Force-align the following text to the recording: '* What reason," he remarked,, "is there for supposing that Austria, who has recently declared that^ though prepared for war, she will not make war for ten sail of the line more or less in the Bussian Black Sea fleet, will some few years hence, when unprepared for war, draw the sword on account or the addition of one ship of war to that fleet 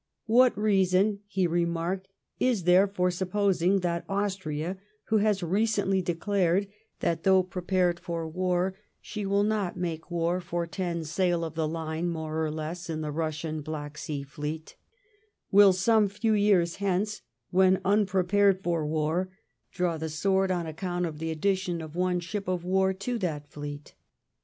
'* 0.13 0.25
What 0.25 0.57
reason," 0.57 1.19
he 1.27 1.45
remarked,, 1.45 2.07
"is 2.39 2.63
there 2.63 2.87
for 2.87 3.11
supposing 3.11 3.81
that 3.81 4.03
Austria, 4.09 4.77
who 5.09 5.17
has 5.17 5.43
recently 5.43 6.01
declared 6.01 6.67
that^ 7.01 7.21
though 7.21 7.43
prepared 7.43 7.99
for 7.99 8.27
war, 8.27 8.73
she 8.99 9.27
will 9.27 9.43
not 9.43 9.77
make 9.77 10.09
war 10.09 10.41
for 10.41 10.65
ten 10.65 11.03
sail 11.03 11.45
of 11.45 11.53
the 11.53 11.67
line 11.67 12.09
more 12.09 12.43
or 12.43 12.49
less 12.49 12.89
in 12.89 13.01
the 13.01 13.11
Bussian 13.11 13.63
Black 13.63 13.95
Sea 13.95 14.23
fleet, 14.23 14.75
will 15.51 15.71
some 15.71 16.07
few 16.07 16.33
years 16.33 16.77
hence, 16.77 17.21
when 17.51 17.79
unprepared 17.85 18.63
for 18.63 18.83
war, 18.87 19.29
draw 19.71 19.97
the 19.99 20.09
sword 20.09 20.49
on 20.49 20.65
account 20.65 21.05
or 21.05 21.11
the 21.11 21.29
addition 21.29 21.79
of 21.79 21.95
one 21.95 22.19
ship 22.19 22.47
of 22.47 22.65
war 22.65 22.91
to 22.91 23.19
that 23.19 23.47
fleet 23.47 23.93